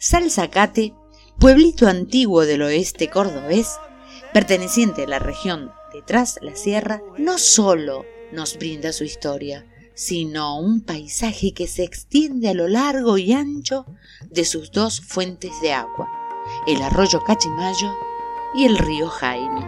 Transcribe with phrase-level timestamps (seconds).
[0.00, 0.94] Salzacate,
[1.40, 3.80] pueblito antiguo del oeste cordobés,
[4.32, 10.60] perteneciente a la región de Tras la Sierra, no solo nos brinda su historia, sino
[10.60, 13.86] un paisaje que se extiende a lo largo y ancho
[14.30, 16.08] de sus dos fuentes de agua,
[16.68, 17.92] el arroyo Cachimayo
[18.54, 19.66] y el río Jaime.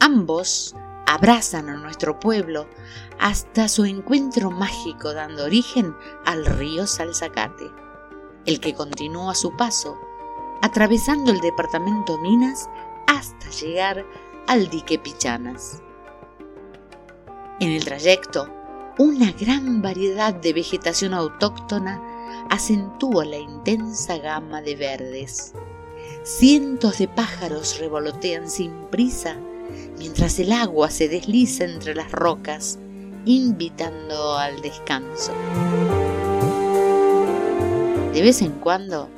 [0.00, 0.74] Ambos
[1.08, 2.66] abrazan a nuestro pueblo
[3.18, 7.64] hasta su encuentro mágico dando origen al río Salzacate,
[8.44, 9.96] el que continúa su paso
[10.60, 12.68] atravesando el departamento Minas
[13.06, 14.04] hasta llegar
[14.48, 15.82] al dique Pichanas.
[17.58, 18.50] En el trayecto,
[18.98, 22.02] una gran variedad de vegetación autóctona
[22.50, 25.54] acentúa la intensa gama de verdes.
[26.22, 29.38] Cientos de pájaros revolotean sin prisa
[29.98, 32.78] mientras el agua se desliza entre las rocas,
[33.24, 35.32] invitando al descanso.
[38.12, 39.08] De vez en cuando,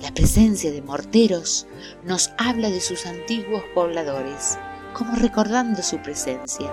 [0.00, 1.66] la presencia de morteros
[2.04, 4.58] nos habla de sus antiguos pobladores,
[4.94, 6.70] como recordando su presencia.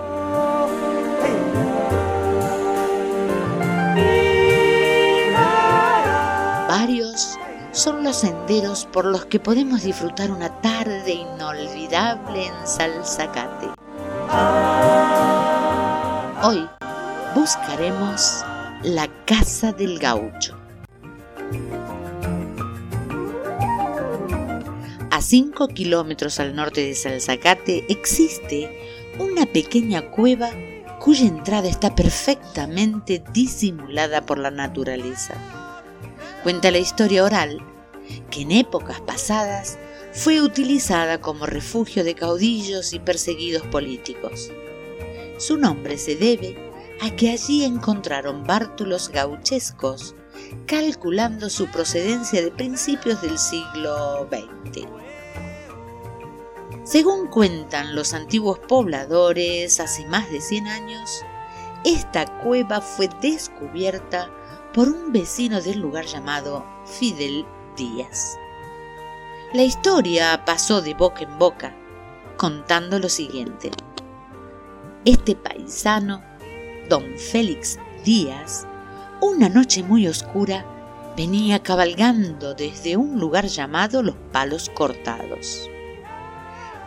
[7.78, 13.68] Son los senderos por los que podemos disfrutar una tarde inolvidable en Salzacate.
[16.42, 16.68] Hoy
[17.36, 18.44] buscaremos
[18.82, 20.56] la Casa del Gaucho.
[25.12, 30.50] A 5 kilómetros al norte de Salzacate existe una pequeña cueva
[30.98, 35.34] cuya entrada está perfectamente disimulada por la naturaleza.
[36.42, 37.60] Cuenta la historia oral
[38.30, 39.78] que en épocas pasadas
[40.12, 44.50] fue utilizada como refugio de caudillos y perseguidos políticos.
[45.38, 46.56] Su nombre se debe
[47.00, 50.14] a que allí encontraron bártulos gauchescos,
[50.66, 54.86] calculando su procedencia de principios del siglo XX.
[56.84, 61.22] Según cuentan los antiguos pobladores, hace más de 100 años,
[61.84, 64.30] esta cueva fue descubierta
[64.72, 67.44] por un vecino del lugar llamado Fidel
[69.52, 71.72] La historia pasó de boca en boca,
[72.36, 73.70] contando lo siguiente.
[75.04, 76.20] Este paisano,
[76.88, 78.66] don Félix Díaz,
[79.20, 80.64] una noche muy oscura,
[81.16, 85.70] venía cabalgando desde un lugar llamado Los Palos Cortados.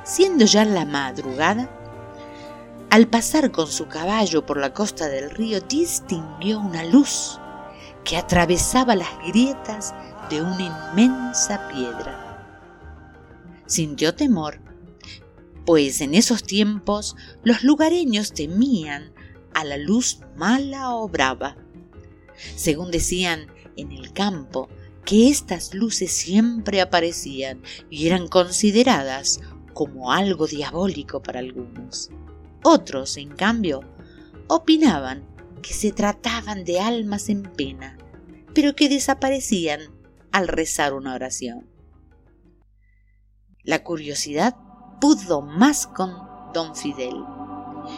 [0.03, 1.69] Siendo ya la madrugada,
[2.89, 7.39] al pasar con su caballo por la costa del río distinguió una luz
[8.03, 9.93] que atravesaba las grietas
[10.31, 12.17] de una inmensa piedra.
[13.65, 14.61] Sintió temor,
[15.65, 19.11] pues en esos tiempos los lugareños temían
[19.53, 21.57] a la luz mala o brava.
[22.55, 24.69] Según decían en el campo,
[25.03, 29.41] que estas luces siempre aparecían y eran consideradas
[29.73, 32.09] como algo diabólico para algunos.
[32.63, 33.81] Otros, en cambio,
[34.47, 35.25] opinaban
[35.61, 37.97] que se trataban de almas en pena,
[38.53, 40.00] pero que desaparecían
[40.31, 41.69] al rezar una oración.
[43.63, 44.55] La curiosidad
[44.99, 46.13] pudo más con
[46.53, 47.23] don Fidel,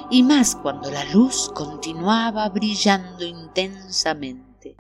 [0.10, 4.76] y más cuando la luz continuaba brillando intensamente.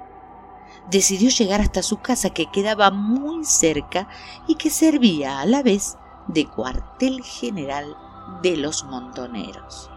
[0.90, 4.08] Decidió llegar hasta su casa que quedaba muy cerca
[4.47, 5.97] y que servía a la vez
[6.28, 7.96] de cuartel general
[8.42, 9.90] de los montoneros.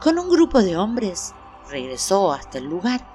[0.00, 1.34] Con un grupo de hombres
[1.70, 3.06] regresó hasta el lugar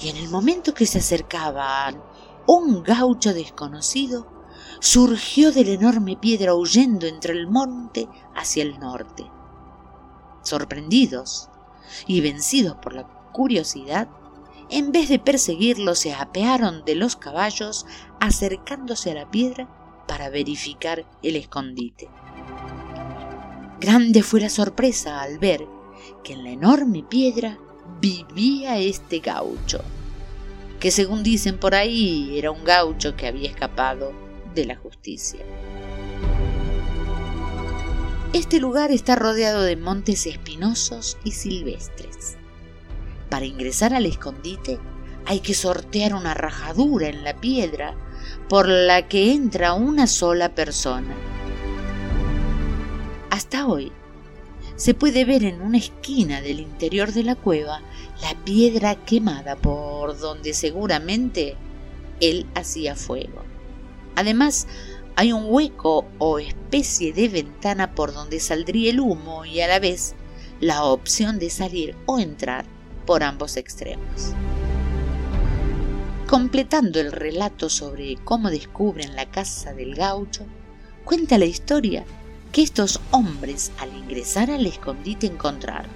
[0.00, 2.02] y en el momento que se acercaban
[2.46, 4.26] un gaucho desconocido
[4.80, 9.26] surgió de la enorme piedra huyendo entre el monte hacia el norte.
[10.42, 11.50] Sorprendidos
[12.06, 14.08] y vencidos por la curiosidad,
[14.68, 17.86] en vez de perseguirlo se apearon de los caballos
[18.20, 19.68] acercándose a la piedra
[20.06, 22.08] para verificar el escondite.
[23.80, 25.66] Grande fue la sorpresa al ver
[26.24, 27.58] que en la enorme piedra
[28.00, 29.80] vivía este gaucho,
[30.80, 34.12] que según dicen por ahí era un gaucho que había escapado
[34.54, 35.40] de la justicia.
[38.32, 42.36] Este lugar está rodeado de montes espinosos y silvestres.
[43.30, 44.78] Para ingresar al escondite
[45.24, 47.94] hay que sortear una rajadura en la piedra
[48.48, 51.14] por la que entra una sola persona.
[53.30, 53.92] Hasta hoy
[54.76, 57.80] se puede ver en una esquina del interior de la cueva
[58.22, 61.56] la piedra quemada por donde seguramente
[62.20, 63.42] él hacía fuego.
[64.14, 64.66] Además,
[65.16, 69.78] hay un hueco o especie de ventana por donde saldría el humo y a la
[69.78, 70.14] vez
[70.60, 72.66] la opción de salir o entrar
[73.06, 74.34] por ambos extremos.
[76.26, 80.44] completando el relato sobre cómo descubren la casa del gaucho,
[81.04, 82.04] cuenta la historia
[82.56, 85.90] que estos hombres al ingresar al escondite encontraron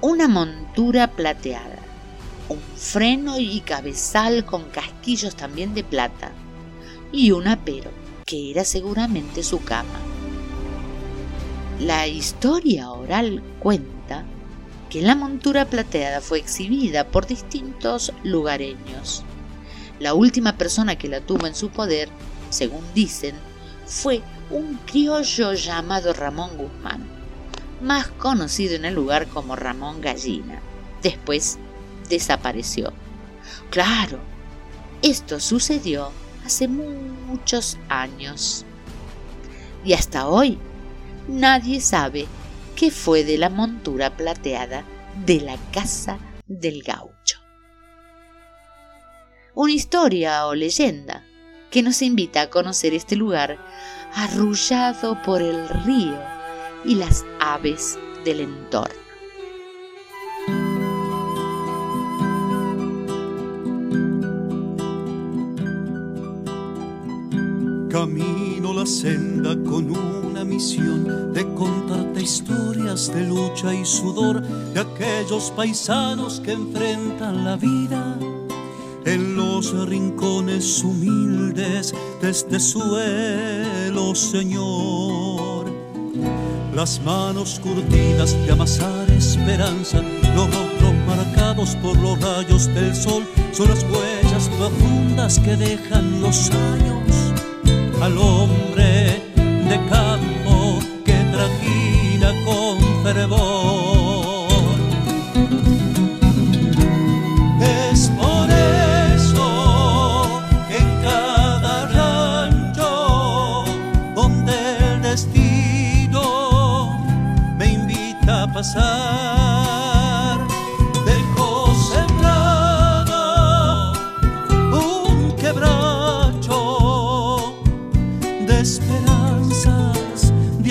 [0.00, 1.78] una montura plateada,
[2.48, 6.32] un freno y cabezal con casquillos también de plata
[7.12, 7.90] y un apero,
[8.24, 10.00] que era seguramente su cama.
[11.80, 14.24] La historia oral cuenta
[14.88, 19.22] que la montura plateada fue exhibida por distintos lugareños.
[19.98, 22.08] La última persona que la tuvo en su poder,
[22.48, 23.34] según dicen,
[23.84, 27.06] fue un criollo llamado Ramón Guzmán,
[27.80, 30.60] más conocido en el lugar como Ramón Gallina.
[31.02, 31.58] Después
[32.08, 32.92] desapareció.
[33.70, 34.18] Claro,
[35.02, 36.10] esto sucedió
[36.44, 38.64] hace muchos años.
[39.84, 40.58] Y hasta hoy
[41.28, 42.26] nadie sabe
[42.76, 44.84] qué fue de la montura plateada
[45.24, 47.38] de la casa del gaucho.
[49.54, 51.24] Una historia o leyenda
[51.70, 53.58] que nos invita a conocer este lugar
[54.14, 56.18] arrullado por el río
[56.84, 59.00] y las aves del entorno.
[67.90, 75.50] Camino la senda con una misión de contarte historias de lucha y sudor de aquellos
[75.56, 78.16] paisanos que enfrentan la vida
[79.04, 81.92] en los rincones humildes
[82.22, 85.66] de este suelo, Señor.
[86.74, 90.00] Las manos curtidas de amasar esperanza,
[90.34, 93.22] los rostros marcados por los rayos del sol,
[93.52, 97.34] son las huellas profundas que dejan los años
[98.00, 99.22] al hombre
[99.68, 103.59] de campo que trajina con fervor.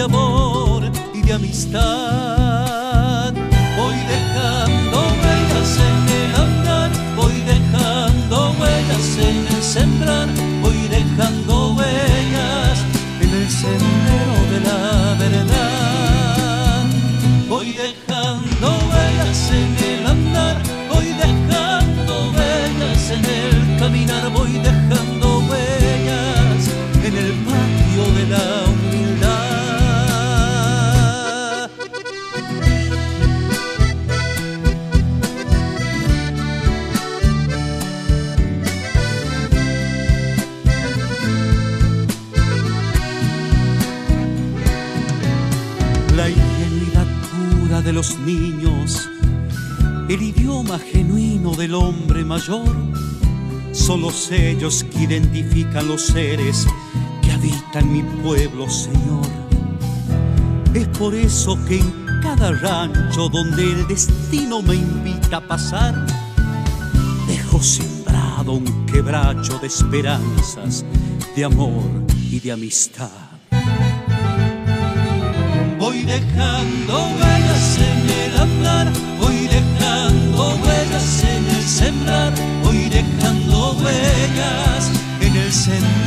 [0.01, 0.83] Amor
[1.13, 1.83] y de amistad.
[3.77, 10.27] Voy dejando huellas en el andar, voy dejando huellas en el sembrar,
[52.41, 56.65] son los ellos que identifican los seres
[57.21, 59.27] que habitan mi pueblo, Señor.
[60.73, 61.91] Es por eso que en
[62.21, 66.05] cada rancho donde el destino me invita a pasar,
[67.27, 70.85] dejo sembrado un quebracho de esperanzas,
[71.35, 71.83] de amor
[72.31, 73.09] y de amistad.
[75.77, 78.91] Voy dejando huellas en el andar,
[82.63, 85.98] voy dejando huellas en el sendero